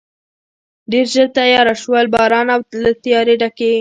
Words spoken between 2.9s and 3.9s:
تیارې ډکې.